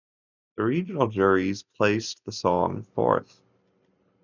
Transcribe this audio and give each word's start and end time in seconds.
The 0.57 0.63
regional 0.63 1.09
juries 1.09 1.61
placed 1.61 2.25
the 2.25 2.31
song 2.31 2.81
fourth. 2.95 3.39